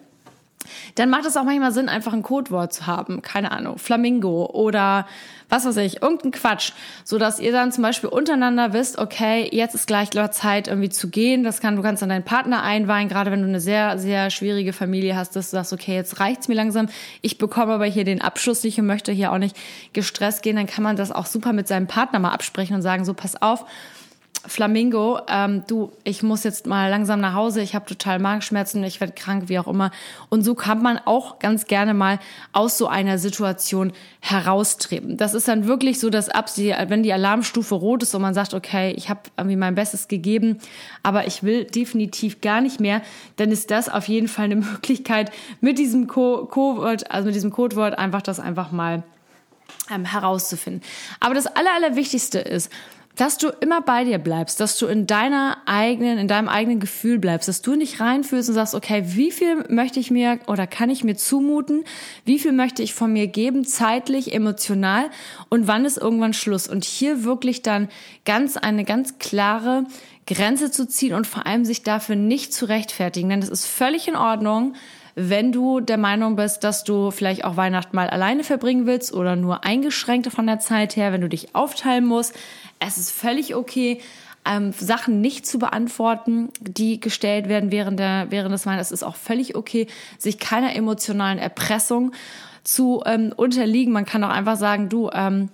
dann 0.95 1.10
macht 1.10 1.25
es 1.25 1.38
auch 1.38 1.43
manchmal 1.43 1.72
Sinn, 1.72 1.89
einfach 1.89 2.13
ein 2.13 2.24
Codewort 2.24 2.74
zu 2.74 2.88
haben. 2.88 3.22
Keine 3.22 3.51
Ahnung, 3.51 3.77
Flamingo 3.77 4.45
oder 4.45 5.07
was 5.50 5.65
weiß 5.65 5.77
ich, 5.77 6.01
irgendein 6.01 6.31
Quatsch. 6.31 6.72
So 7.03 7.17
dass 7.17 7.39
ihr 7.39 7.51
dann 7.51 7.72
zum 7.72 7.84
Beispiel 7.84 8.10
untereinander 8.10 8.74
wisst, 8.74 8.98
okay, 8.98 9.48
jetzt 9.51 9.75
ist 9.75 9.88
gleich 9.88 10.10
Zeit, 10.31 10.67
irgendwie 10.67 10.89
zu 10.89 11.10
gehen. 11.10 11.43
Das 11.43 11.62
kann, 11.62 11.75
du 11.75 11.81
kannst 11.81 12.01
dann 12.01 12.10
deinen 12.10 12.24
Partner 12.24 12.63
einweihen, 12.63 13.10
gerade 13.10 13.31
wenn 13.31 13.41
du 13.41 13.48
eine 13.48 13.60
sehr, 13.60 13.98
sehr 13.98 14.29
schwierige 14.29 14.74
Familie 14.74 15.15
hast, 15.15 15.36
dass 15.36 15.51
du 15.51 15.57
sagst, 15.57 15.74
okay, 15.74 15.95
jetzt 15.95 16.19
reicht's 16.19 16.48
mir 16.48 16.55
langsam. 16.55 16.88
Ich 17.22 17.38
bekomme 17.38 17.74
aber 17.74 17.86
hier 17.86 18.03
den 18.03 18.22
Abschluss 18.22 18.63
nicht 18.63 18.79
und 18.79 18.88
möchte 18.88 19.12
hier 19.12 19.31
auch 19.31 19.38
nicht 19.38 19.55
gestresst 19.93 20.41
gehen. 20.41 20.55
Dann 20.55 20.67
kann 20.67 20.84
man 20.84 20.95
das 20.95 21.12
auch 21.12 21.25
super 21.25 21.53
mit 21.53 21.67
seinem 21.67 21.88
Partner 21.88 22.19
mal 22.19 22.31
absprechen 22.31 22.75
und 22.75 22.81
sagen, 22.81 23.05
so 23.05 23.13
pass 23.13 23.41
auf, 23.41 23.65
Flamingo, 24.48 25.20
ähm, 25.28 25.64
du, 25.68 25.92
ich 26.04 26.24
muss 26.24 26.44
jetzt 26.44 26.68
mal 26.68 26.90
langsam 26.90 27.20
nach 27.20 27.34
Hause, 27.34 27.62
ich 27.62 27.75
habe 27.75 27.86
total 27.86 28.20
Magenschmerzen, 28.20 28.84
ich 28.84 29.00
werde 29.00 29.14
krank, 29.14 29.44
wie 29.48 29.60
auch 29.60 29.68
immer. 29.68 29.92
Und 30.30 30.44
so 30.44 30.56
kann 30.56 30.82
man 30.82 31.00
auch 31.06 31.40
ganz 31.40 31.66
gerne 31.66 31.94
mal 31.94 32.20
aus 32.52 32.78
so 32.78 32.88
einer 32.88 33.18
Situation 33.18 33.94
heraustreten. 34.22 35.18
Das 35.18 35.34
ist 35.34 35.48
dann 35.48 35.68
wirklich 35.68 36.00
so, 36.00 36.10
dass 36.10 36.30
ab, 36.30 36.50
wenn 36.58 37.04
die 37.04 37.14
Alarmstufe 37.14 37.75
rot 37.75 38.04
ist 38.04 38.14
und 38.16 38.22
man 38.22 38.34
sagt, 38.34 38.54
okay, 38.54 38.94
ich 38.98 39.10
habe 39.10 39.22
irgendwie 39.38 39.56
mein 39.56 39.75
Bestes 39.75 40.08
gegeben, 40.08 40.60
aber 41.04 41.28
ich 41.28 41.44
will 41.44 41.66
definitiv 41.66 42.42
gar 42.42 42.62
nicht 42.62 42.80
mehr, 42.80 43.02
dann 43.38 43.52
ist 43.52 43.72
das 43.72 43.90
auf 43.90 44.08
jeden 44.08 44.28
Fall 44.28 44.46
eine 44.46 44.56
Möglichkeit, 44.58 45.32
mit 45.62 45.78
diesem 45.78 46.08
Codewort, 46.08 47.12
also 47.12 47.25
mit 47.25 47.36
diesem 47.36 47.52
Codewort 47.52 47.98
einfach 47.98 48.22
das 48.22 48.40
einfach 48.40 48.72
mal 48.72 49.04
ähm, 49.94 50.06
herauszufinden. 50.06 50.82
Aber 51.20 51.34
das 51.34 51.48
Aller, 51.48 51.74
Allerwichtigste 51.75 52.40
ist, 52.40 52.72
dass 53.15 53.38
du 53.38 53.50
immer 53.62 53.81
bei 53.81 54.03
dir 54.03 54.17
bleibst, 54.17 54.60
dass 54.60 54.77
du 54.77 54.88
in 54.88 55.07
deiner 55.07 55.57
eigenen, 55.65 56.17
in 56.17 56.27
deinem 56.27 56.50
eigenen 56.50 56.79
Gefühl 56.79 57.17
bleibst, 57.17 57.48
dass 57.48 57.62
du 57.62 57.75
nicht 57.75 58.00
reinfühlst 58.00 58.50
und 58.50 58.55
sagst, 58.55 58.75
okay, 58.75 59.03
wie 59.05 59.31
viel 59.31 59.63
möchte 59.69 60.00
ich 60.00 60.12
mir 60.12 60.39
oder 60.48 60.67
kann 60.67 60.89
ich 60.89 61.03
mir 61.03 61.15
zumuten? 61.15 61.86
Wie 62.25 62.39
viel 62.39 62.51
möchte 62.51 62.84
ich 62.84 62.93
von 62.93 63.13
mir 63.13 63.27
geben, 63.27 63.65
zeitlich, 63.65 64.34
emotional? 64.34 65.10
Und 65.50 65.67
wann 65.67 65.86
ist 65.86 65.98
irgendwann 65.98 66.34
Schluss? 66.34 66.67
Und 66.67 66.84
hier 66.84 67.24
wirklich 67.24 67.62
dann 67.62 67.88
ganz, 68.25 68.57
eine 68.57 68.84
ganz 68.84 69.17
klare 69.17 69.86
Grenze 70.27 70.72
zu 70.72 70.88
ziehen 70.88 71.13
und 71.13 71.27
vor 71.27 71.45
allem 71.45 71.65
sich 71.65 71.84
dafür 71.84 72.15
nicht 72.15 72.53
zu 72.53 72.65
rechtfertigen, 72.65 73.29
denn 73.29 73.41
das 73.41 73.50
ist 73.50 73.65
völlig 73.65 74.07
in 74.07 74.15
Ordnung, 74.15 74.74
wenn 75.15 75.53
du 75.53 75.79
der 75.79 75.98
Meinung 75.98 76.36
bist, 76.36 76.63
dass 76.63 76.84
du 76.84 77.10
vielleicht 77.10 77.45
auch 77.45 77.55
Weihnachten 77.55 77.95
mal 77.95 78.10
alleine 78.10 78.43
verbringen 78.43 78.86
willst 78.86 79.13
oder 79.13 79.36
nur 79.38 79.63
eingeschränkt 79.63 80.27
von 80.27 80.45
der 80.45 80.60
Zeit 80.60 80.98
her, 80.98 81.13
wenn 81.13 81.22
du 81.22 81.29
dich 81.29 81.55
aufteilen 81.55 82.05
musst. 82.05 82.34
Es 82.79 82.98
ist 82.98 83.12
völlig 83.12 83.55
okay, 83.55 84.01
ähm, 84.45 84.74
Sachen 84.74 85.22
nicht 85.22 85.48
zu 85.48 85.57
beantworten, 85.57 86.50
die 86.60 87.00
gestellt 87.00 87.48
werden 87.48 87.72
während, 87.72 87.98
der, 87.98 88.27
während 88.29 88.53
des 88.53 88.65
Weihnachts. 88.65 88.91
Es 88.91 89.01
ist 89.01 89.03
auch 89.03 89.15
völlig 89.15 89.55
okay, 89.55 89.88
sich 90.17 90.38
keiner 90.38 90.75
emotionalen 90.75 91.39
Erpressung 91.39 92.12
zu 92.63 93.01
ähm, 93.05 93.34
unterliegen. 93.36 93.93
Man 93.93 94.05
kann 94.05 94.24
auch 94.24 94.29
einfach 94.29 94.57
sagen, 94.57 94.89
du, 94.89 95.10
ähm, 95.13 95.50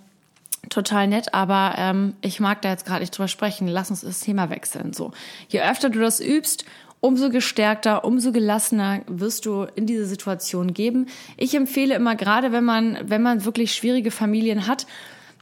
total 0.69 1.07
nett, 1.07 1.33
aber 1.33 1.75
ähm, 1.77 2.15
ich 2.21 2.39
mag 2.39 2.61
da 2.61 2.69
jetzt 2.69 2.85
gerade 2.85 3.01
nicht 3.01 3.17
drüber 3.17 3.27
sprechen. 3.27 3.67
Lass 3.67 3.89
uns 3.89 4.01
das 4.01 4.21
Thema 4.21 4.49
wechseln. 4.49 4.93
So, 4.93 5.11
je 5.49 5.61
öfter 5.61 5.89
du 5.89 5.99
das 5.99 6.19
übst 6.19 6.65
umso 7.01 7.29
gestärkter, 7.29 8.05
umso 8.05 8.31
gelassener 8.31 9.01
wirst 9.07 9.45
du 9.45 9.63
in 9.75 9.87
diese 9.87 10.05
Situation 10.05 10.73
geben. 10.73 11.07
Ich 11.35 11.55
empfehle 11.55 11.95
immer 11.95 12.15
gerade, 12.15 12.51
wenn 12.51 12.63
man, 12.63 12.97
wenn 13.03 13.21
man 13.21 13.43
wirklich 13.43 13.73
schwierige 13.73 14.11
Familien 14.11 14.67
hat, 14.67 14.85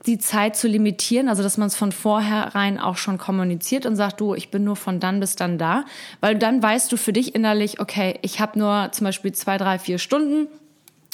die 0.05 0.17
Zeit 0.17 0.55
zu 0.55 0.69
limitieren, 0.69 1.27
also 1.27 1.43
dass 1.43 1.57
man 1.57 1.67
es 1.67 1.75
von 1.75 1.91
vornherein 1.91 2.79
auch 2.79 2.95
schon 2.95 3.17
kommuniziert 3.17 3.85
und 3.85 3.97
sagt, 3.97 4.21
du, 4.21 4.33
ich 4.33 4.49
bin 4.49 4.63
nur 4.63 4.77
von 4.77 5.01
dann 5.01 5.19
bis 5.19 5.35
dann 5.35 5.57
da, 5.57 5.83
weil 6.21 6.37
dann 6.37 6.63
weißt 6.63 6.89
du 6.91 6.97
für 6.97 7.11
dich 7.11 7.35
innerlich, 7.35 7.81
okay, 7.81 8.17
ich 8.21 8.39
habe 8.39 8.57
nur 8.57 8.89
zum 8.93 9.05
Beispiel 9.05 9.33
zwei, 9.33 9.57
drei, 9.57 9.77
vier 9.77 9.97
Stunden 9.97 10.47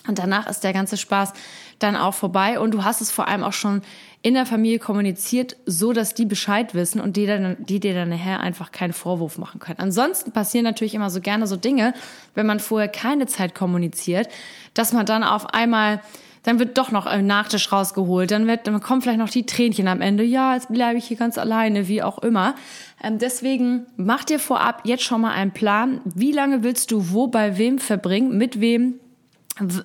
und 0.07 0.19
danach 0.19 0.47
ist 0.47 0.63
der 0.63 0.73
ganze 0.73 0.97
Spaß 0.97 1.33
dann 1.79 1.95
auch 1.95 2.13
vorbei 2.13 2.59
und 2.59 2.71
du 2.71 2.83
hast 2.83 3.01
es 3.01 3.11
vor 3.11 3.27
allem 3.27 3.43
auch 3.43 3.53
schon 3.53 3.81
in 4.25 4.33
der 4.33 4.47
Familie 4.47 4.79
kommuniziert, 4.79 5.55
so 5.67 5.93
dass 5.93 6.15
die 6.15 6.25
Bescheid 6.25 6.73
wissen 6.73 6.99
und 6.99 7.15
die, 7.15 7.27
dann, 7.27 7.57
die 7.59 7.79
dir 7.79 7.93
dann 7.93 8.09
nachher 8.09 8.39
einfach 8.39 8.71
keinen 8.71 8.91
Vorwurf 8.91 9.37
machen 9.37 9.59
können. 9.59 9.77
Ansonsten 9.77 10.31
passieren 10.31 10.63
natürlich 10.63 10.95
immer 10.95 11.11
so 11.11 11.21
gerne 11.21 11.45
so 11.45 11.57
Dinge, 11.57 11.93
wenn 12.33 12.47
man 12.47 12.59
vorher 12.59 12.87
keine 12.87 13.27
Zeit 13.27 13.53
kommuniziert, 13.53 14.27
dass 14.73 14.93
man 14.93 15.05
dann 15.05 15.23
auf 15.23 15.53
einmal 15.53 16.01
dann 16.41 16.57
wird 16.57 16.77
doch 16.79 16.91
noch 16.91 17.05
ein 17.05 17.27
Nachtisch 17.27 17.71
rausgeholt, 17.71 18.31
dann 18.31 18.47
wird, 18.47 18.65
dann 18.65 18.79
kommen 18.81 19.03
vielleicht 19.03 19.19
noch 19.19 19.29
die 19.29 19.45
Tränchen 19.45 19.87
am 19.87 20.01
Ende. 20.01 20.23
Ja, 20.23 20.55
jetzt 20.55 20.71
bleibe 20.71 20.97
ich 20.97 21.05
hier 21.05 21.17
ganz 21.17 21.37
alleine, 21.37 21.87
wie 21.87 22.01
auch 22.01 22.19
immer. 22.19 22.55
Ähm, 23.03 23.19
deswegen 23.19 23.85
mach 23.95 24.23
dir 24.23 24.39
vorab 24.39 24.81
jetzt 24.85 25.03
schon 25.03 25.21
mal 25.21 25.33
einen 25.33 25.51
Plan. 25.51 26.01
Wie 26.03 26.31
lange 26.31 26.63
willst 26.63 26.89
du 26.89 27.11
wo 27.11 27.27
bei 27.27 27.59
wem 27.59 27.77
verbringen, 27.77 28.37
mit 28.37 28.59
wem 28.59 28.99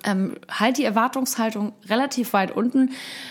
ähm, 0.05 0.37
halt 0.49 0.79
die 0.79 0.85
Erwartungshaltung 0.85 1.73
relativ 1.89 2.33
weit 2.33 2.51
unten. 2.51 2.91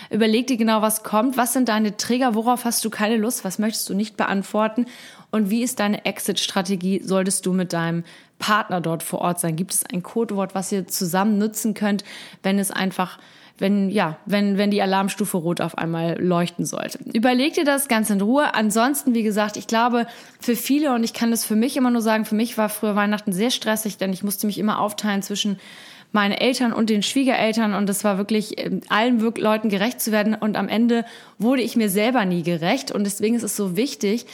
Überleg 0.10 0.48
dir 0.48 0.58
genau, 0.58 0.82
was 0.82 1.04
kommt. 1.04 1.36
Was 1.38 1.54
sind 1.54 1.68
deine 1.68 1.98
Trigger? 1.98 2.34
Worauf 2.34 2.66
hast 2.66 2.84
du 2.86 2.90
keine 2.90 3.18
Lust? 3.18 3.44
Was 3.44 3.60
möchtest 3.60 3.90
du 3.90 3.94
nicht 3.94 4.16
beantworten? 4.16 4.86
Und 5.32 5.50
wie 5.50 5.64
ist 5.64 5.80
deine 5.80 6.06
Exit-Strategie? 6.06 7.02
Solltest 7.04 7.46
du 7.46 7.54
mit 7.54 7.74
deinem 7.74 8.04
Partner 8.40 8.80
dort 8.80 9.04
vor 9.04 9.20
Ort 9.20 9.40
sein? 9.40 9.58
Gibt 9.58 9.74
es 9.74 9.86
ein 9.86 10.02
Codewort, 10.02 10.56
was 10.56 10.72
ihr 10.72 10.88
zusammen 10.88 11.38
nutzen 11.38 11.74
könnt, 11.74 12.04
wenn 12.42 12.58
es 12.58 12.72
einfach 12.72 13.20
wenn, 13.60 13.90
ja, 13.90 14.18
wenn, 14.26 14.58
wenn 14.58 14.72
die 14.72 14.82
Alarmstufe 14.82 15.38
rot 15.38 15.62
auf 15.62 15.78
einmal 15.78 16.18
leuchten 16.22 16.66
sollte. 16.66 17.00
Überleg 17.14 17.54
dir 17.54 17.66
das 17.66 17.88
ganz 17.88 18.10
in 18.10 18.22
Ruhe. 18.22 18.54
Ansonsten, 18.54 19.14
wie 19.14 19.24
gesagt, 19.24 19.58
ich 19.58 19.68
glaube, 19.68 20.08
für 20.40 20.56
viele, 20.56 20.94
und 20.94 21.04
ich 21.04 21.14
kann 21.14 21.32
das 21.32 21.46
für 21.46 21.56
mich 21.56 21.76
immer 21.76 21.92
nur 21.92 22.02
sagen, 22.02 22.26
für 22.26 22.36
mich 22.36 22.58
war 22.58 22.70
früher 22.70 22.96
Weihnachten 22.96 23.34
sehr 23.34 23.52
stressig, 23.52 23.98
denn 23.98 24.14
ich 24.14 24.24
musste 24.24 24.48
mich 24.48 24.58
immer 24.58 24.80
aufteilen 24.80 25.22
zwischen 25.22 25.60
meine 26.12 26.40
Eltern 26.40 26.74
und 26.74 26.90
den 26.90 27.04
Schwiegereltern 27.04 27.74
und 27.74 27.90
es 27.90 28.04
war 28.04 28.18
wirklich 28.18 28.60
ähm, 28.64 28.82
allen 28.90 29.20
Leuten 29.20 29.70
gerecht 29.70 30.02
zu 30.02 30.12
werden 30.12 30.34
und 30.34 30.58
am 30.58 30.68
Ende 30.68 31.06
wurde 31.38 31.62
ich 31.62 31.76
mir 31.76 31.90
selber 31.90 32.26
nie 32.26 32.44
gerecht 32.44 32.92
und 32.92 33.04
deswegen 33.04 33.36
ist 33.36 33.44
es 33.44 33.56
so 33.56 33.78
wichtig, 33.78 34.26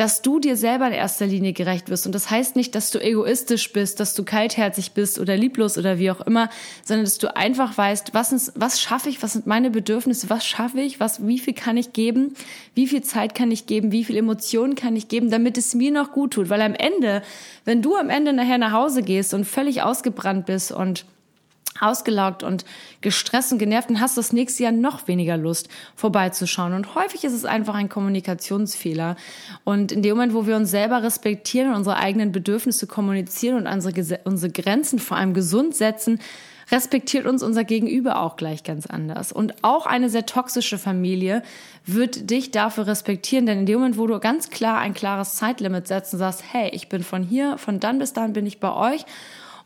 dass 0.00 0.22
du 0.22 0.38
dir 0.38 0.56
selber 0.56 0.86
in 0.86 0.94
erster 0.94 1.26
Linie 1.26 1.52
gerecht 1.52 1.90
wirst. 1.90 2.06
Und 2.06 2.14
das 2.14 2.30
heißt 2.30 2.56
nicht, 2.56 2.74
dass 2.74 2.90
du 2.90 3.02
egoistisch 3.02 3.70
bist, 3.72 4.00
dass 4.00 4.14
du 4.14 4.24
kaltherzig 4.24 4.92
bist 4.92 5.18
oder 5.18 5.36
lieblos 5.36 5.76
oder 5.76 5.98
wie 5.98 6.10
auch 6.10 6.22
immer, 6.22 6.48
sondern 6.84 7.04
dass 7.04 7.18
du 7.18 7.36
einfach 7.36 7.76
weißt, 7.76 8.14
was, 8.14 8.32
ist, 8.32 8.52
was 8.54 8.80
schaffe 8.80 9.10
ich, 9.10 9.22
was 9.22 9.34
sind 9.34 9.46
meine 9.46 9.68
Bedürfnisse, 9.68 10.30
was 10.30 10.46
schaffe 10.46 10.80
ich, 10.80 11.00
was, 11.00 11.26
wie 11.26 11.38
viel 11.38 11.52
kann 11.52 11.76
ich 11.76 11.92
geben, 11.92 12.34
wie 12.74 12.86
viel 12.86 13.02
Zeit 13.02 13.34
kann 13.34 13.50
ich 13.50 13.66
geben, 13.66 13.92
wie 13.92 14.04
viel 14.04 14.16
Emotionen 14.16 14.74
kann 14.74 14.96
ich 14.96 15.08
geben, 15.08 15.30
damit 15.30 15.58
es 15.58 15.74
mir 15.74 15.90
noch 15.90 16.12
gut 16.12 16.32
tut. 16.32 16.48
Weil 16.48 16.62
am 16.62 16.74
Ende, 16.74 17.22
wenn 17.66 17.82
du 17.82 17.94
am 17.96 18.08
Ende 18.08 18.32
nachher 18.32 18.56
nach 18.56 18.72
Hause 18.72 19.02
gehst 19.02 19.34
und 19.34 19.44
völlig 19.44 19.82
ausgebrannt 19.82 20.46
bist 20.46 20.72
und 20.72 21.04
ausgelaugt 21.78 22.42
und 22.42 22.64
gestresst 23.00 23.52
und 23.52 23.58
genervt 23.58 23.90
und 23.90 24.00
hast 24.00 24.18
das 24.18 24.32
nächste 24.32 24.64
Jahr 24.64 24.72
noch 24.72 25.06
weniger 25.06 25.36
Lust 25.36 25.68
vorbeizuschauen. 25.94 26.74
Und 26.74 26.94
häufig 26.94 27.24
ist 27.24 27.32
es 27.32 27.44
einfach 27.44 27.74
ein 27.74 27.88
Kommunikationsfehler. 27.88 29.16
Und 29.64 29.92
in 29.92 30.02
dem 30.02 30.16
Moment, 30.16 30.34
wo 30.34 30.46
wir 30.46 30.56
uns 30.56 30.70
selber 30.70 31.02
respektieren 31.02 31.70
und 31.70 31.76
unsere 31.76 31.96
eigenen 31.96 32.32
Bedürfnisse 32.32 32.86
kommunizieren 32.86 33.56
und 33.56 33.66
unsere, 33.66 34.20
unsere 34.24 34.52
Grenzen 34.52 34.98
vor 34.98 35.16
allem 35.16 35.32
gesund 35.32 35.74
setzen, 35.74 36.18
respektiert 36.70 37.26
uns 37.26 37.42
unser 37.42 37.64
Gegenüber 37.64 38.20
auch 38.20 38.36
gleich 38.36 38.62
ganz 38.62 38.86
anders. 38.86 39.32
Und 39.32 39.54
auch 39.62 39.86
eine 39.86 40.08
sehr 40.08 40.26
toxische 40.26 40.78
Familie 40.78 41.42
wird 41.84 42.30
dich 42.30 42.50
dafür 42.50 42.86
respektieren, 42.86 43.46
denn 43.46 43.60
in 43.60 43.66
dem 43.66 43.78
Moment, 43.78 43.98
wo 43.98 44.06
du 44.06 44.18
ganz 44.20 44.50
klar 44.50 44.78
ein 44.78 44.94
klares 44.94 45.34
Zeitlimit 45.34 45.88
setzt 45.88 46.12
und 46.12 46.20
sagst, 46.20 46.44
hey, 46.52 46.70
ich 46.72 46.88
bin 46.88 47.02
von 47.02 47.22
hier, 47.22 47.58
von 47.58 47.80
dann 47.80 47.98
bis 47.98 48.12
dann 48.12 48.32
bin 48.32 48.46
ich 48.46 48.60
bei 48.60 48.72
euch 48.72 49.04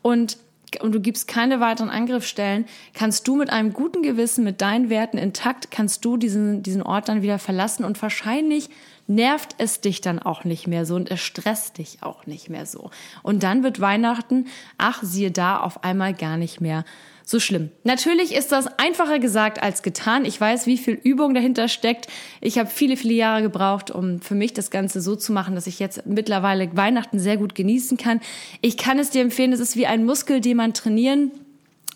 und 0.00 0.38
und 0.80 0.92
du 0.92 1.00
gibst 1.00 1.28
keine 1.28 1.60
weiteren 1.60 1.90
Angriffsstellen, 1.90 2.66
kannst 2.92 3.28
du 3.28 3.36
mit 3.36 3.50
einem 3.50 3.72
guten 3.72 4.02
Gewissen, 4.02 4.44
mit 4.44 4.60
deinen 4.60 4.90
Werten 4.90 5.18
intakt, 5.18 5.70
kannst 5.70 6.04
du 6.04 6.16
diesen, 6.16 6.62
diesen 6.62 6.82
Ort 6.82 7.08
dann 7.08 7.22
wieder 7.22 7.38
verlassen 7.38 7.84
und 7.84 8.00
wahrscheinlich 8.02 8.70
nervt 9.06 9.54
es 9.58 9.80
dich 9.80 10.00
dann 10.00 10.18
auch 10.18 10.44
nicht 10.44 10.66
mehr 10.66 10.86
so 10.86 10.96
und 10.96 11.10
es 11.10 11.20
stresst 11.20 11.78
dich 11.78 11.98
auch 12.02 12.26
nicht 12.26 12.48
mehr 12.48 12.66
so. 12.66 12.90
Und 13.22 13.42
dann 13.42 13.62
wird 13.62 13.80
Weihnachten, 13.80 14.46
ach, 14.78 15.02
siehe 15.02 15.30
da, 15.30 15.60
auf 15.60 15.84
einmal 15.84 16.14
gar 16.14 16.36
nicht 16.36 16.60
mehr 16.60 16.84
so 17.24 17.40
schlimm. 17.40 17.70
Natürlich 17.84 18.34
ist 18.34 18.52
das 18.52 18.66
einfacher 18.78 19.18
gesagt 19.18 19.62
als 19.62 19.82
getan. 19.82 20.26
Ich 20.26 20.38
weiß, 20.38 20.66
wie 20.66 20.76
viel 20.76 20.98
Übung 21.02 21.32
dahinter 21.32 21.68
steckt. 21.68 22.06
Ich 22.40 22.58
habe 22.58 22.68
viele, 22.68 22.96
viele 22.96 23.14
Jahre 23.14 23.42
gebraucht, 23.42 23.90
um 23.90 24.20
für 24.20 24.34
mich 24.34 24.52
das 24.52 24.70
Ganze 24.70 25.00
so 25.00 25.16
zu 25.16 25.32
machen, 25.32 25.54
dass 25.54 25.66
ich 25.66 25.78
jetzt 25.78 26.04
mittlerweile 26.06 26.76
Weihnachten 26.76 27.18
sehr 27.18 27.38
gut 27.38 27.54
genießen 27.54 27.96
kann. 27.96 28.20
Ich 28.60 28.76
kann 28.76 28.98
es 28.98 29.10
dir 29.10 29.22
empfehlen, 29.22 29.52
es 29.52 29.60
ist 29.60 29.76
wie 29.76 29.86
ein 29.86 30.04
Muskel, 30.04 30.40
den 30.40 30.58
man 30.58 30.74
trainieren 30.74 31.30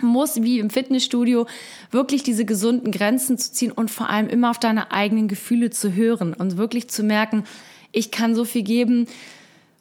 muss, 0.01 0.43
wie 0.43 0.61
im 0.61 0.71
Fitnessstudio, 0.71 1.47
wirklich 1.91 2.23
diese 2.23 2.45
gesunden 2.45 2.93
Grenzen 2.93 3.37
zu 3.37 3.53
ziehen 3.53 3.73
und 3.73 3.91
vor 3.91 4.09
allem 4.09 4.29
immer 4.29 4.51
auf 4.51 4.59
deine 4.59 4.93
eigenen 4.93 5.29
Gefühle 5.29 5.71
zu 5.71 5.93
hören 5.93 6.35
und 6.35 6.57
wirklich 6.57 6.89
zu 6.89 7.03
merken, 7.03 7.45
ich 7.91 8.11
kann 8.11 8.35
so 8.35 8.45
viel 8.45 8.63
geben, 8.63 9.09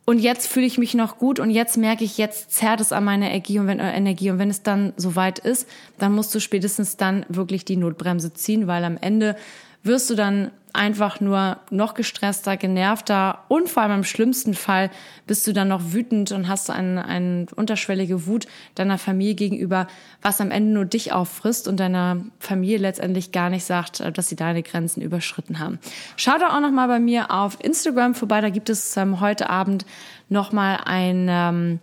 und 0.09 0.19
jetzt 0.19 0.47
fühle 0.47 0.65
ich 0.65 0.77
mich 0.77 0.93
noch 0.93 1.17
gut 1.17 1.37
und 1.37 1.49
jetzt 1.49 1.75
merke 1.75 2.05
ich, 2.05 2.17
jetzt 2.17 2.51
zerrt 2.51 2.79
es 2.79 2.93
an 2.93 3.03
meiner 3.03 3.27
Energie 3.27 3.59
und 3.59 3.67
wenn, 3.67 3.81
äh, 3.81 3.91
Energie. 3.91 4.31
Und 4.31 4.39
wenn 4.39 4.49
es 4.49 4.63
dann 4.63 4.93
soweit 4.95 5.37
ist, 5.37 5.67
dann 5.99 6.15
musst 6.15 6.33
du 6.33 6.39
spätestens 6.39 6.95
dann 6.95 7.25
wirklich 7.27 7.65
die 7.65 7.75
Notbremse 7.75 8.33
ziehen, 8.33 8.67
weil 8.67 8.85
am 8.85 8.95
Ende 8.95 9.35
wirst 9.83 10.09
du 10.09 10.15
dann 10.15 10.51
einfach 10.77 11.19
nur 11.19 11.57
noch 11.71 11.95
gestresster, 11.95 12.55
genervter 12.55 13.43
und 13.47 13.67
vor 13.67 13.83
allem 13.83 13.99
im 13.99 14.03
schlimmsten 14.03 14.53
Fall 14.53 14.91
bist 15.25 15.45
du 15.47 15.53
dann 15.53 15.67
noch 15.67 15.91
wütend 15.91 16.31
und 16.31 16.47
hast 16.47 16.69
eine, 16.69 17.03
eine 17.05 17.47
unterschwellige 17.55 18.27
Wut 18.27 18.47
deiner 18.75 18.97
Familie 18.97 19.35
gegenüber, 19.35 19.87
was 20.21 20.39
am 20.39 20.51
Ende 20.51 20.71
nur 20.71 20.85
dich 20.85 21.11
auffrisst 21.11 21.67
und 21.67 21.79
deiner 21.79 22.17
Familie 22.39 22.77
letztendlich 22.77 23.31
gar 23.31 23.49
nicht 23.49 23.65
sagt, 23.65 23.99
äh, 23.99 24.11
dass 24.11 24.29
sie 24.29 24.35
deine 24.35 24.63
Grenzen 24.63 25.01
überschritten 25.01 25.59
haben. 25.59 25.79
Schau 26.15 26.37
doch 26.37 26.53
auch 26.53 26.61
noch 26.61 26.71
mal 26.71 26.87
bei 26.87 26.99
mir 26.99 27.31
auf 27.31 27.57
Instagram 27.63 28.13
vorbei, 28.13 28.41
da 28.41 28.49
gibt 28.49 28.69
es 28.69 28.95
ähm, 28.97 29.19
heute 29.19 29.49
Abend 29.49 29.85
noch 30.29 30.51
mal 30.51 30.81
ein 30.85 31.27
ähm, 31.29 31.79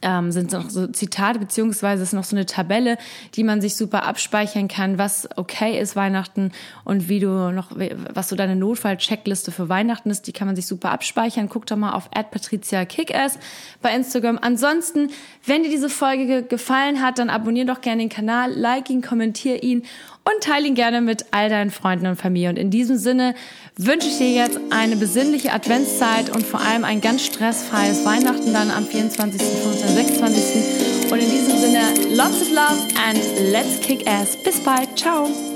ähm, 0.00 0.32
sind 0.32 0.52
noch 0.52 0.70
so 0.70 0.86
Zitate, 0.86 1.38
beziehungsweise 1.38 2.02
ist 2.02 2.12
noch 2.12 2.24
so 2.24 2.36
eine 2.36 2.46
Tabelle, 2.46 2.96
die 3.34 3.44
man 3.44 3.60
sich 3.60 3.76
super 3.76 4.04
abspeichern 4.04 4.68
kann, 4.68 4.98
was 4.98 5.28
okay 5.36 5.78
ist 5.78 5.96
Weihnachten 5.96 6.52
und 6.84 7.08
wie 7.08 7.20
du 7.20 7.52
noch, 7.52 7.70
was 8.12 8.28
so 8.28 8.36
deine 8.36 8.56
Notfall-Checkliste 8.56 9.50
für 9.52 9.68
Weihnachten 9.68 10.10
ist, 10.10 10.26
die 10.26 10.32
kann 10.32 10.46
man 10.46 10.56
sich 10.56 10.66
super 10.66 10.90
abspeichern. 10.90 11.48
Guck 11.48 11.66
doch 11.66 11.76
mal 11.76 11.92
auf 11.92 12.10
@patricia_kickass 12.10 13.38
bei 13.80 13.94
Instagram. 13.94 14.38
Ansonsten, 14.40 15.10
wenn 15.44 15.62
dir 15.62 15.70
diese 15.70 15.88
Folge 15.88 16.42
gefallen 16.42 17.02
hat, 17.02 17.18
dann 17.18 17.30
abonnier 17.30 17.66
doch 17.66 17.80
gerne 17.80 18.02
den 18.02 18.08
Kanal, 18.08 18.52
like 18.52 18.90
ihn, 18.90 19.02
kommentier 19.02 19.62
ihn 19.62 19.84
und 20.24 20.42
teile 20.42 20.66
ihn 20.66 20.74
gerne 20.74 21.00
mit 21.00 21.26
all 21.30 21.48
deinen 21.48 21.70
Freunden 21.70 22.06
und 22.06 22.16
Familie. 22.16 22.50
Und 22.50 22.56
in 22.56 22.70
diesem 22.70 22.96
Sinne 22.96 23.34
wünsche 23.76 24.08
ich 24.08 24.18
dir 24.18 24.30
jetzt 24.30 24.58
eine 24.70 24.96
besinnliche 24.96 25.52
Adventszeit 25.52 26.34
und 26.34 26.46
vor 26.46 26.60
allem 26.60 26.84
ein 26.84 27.00
ganz 27.00 27.24
stressfreies 27.24 28.04
Weihnachten 28.04 28.52
dann 28.52 28.70
am 28.70 28.86
24., 28.86 29.40
25., 29.40 29.90
26. 29.90 31.12
Und 31.12 31.18
in 31.18 31.30
diesem 31.30 31.58
Sinne, 31.58 32.14
lots 32.14 32.40
of 32.40 32.50
love 32.50 32.88
and 33.06 33.20
let's 33.50 33.80
kick 33.80 34.06
ass. 34.06 34.36
Bis 34.42 34.60
bald. 34.60 34.96
Ciao. 34.96 35.51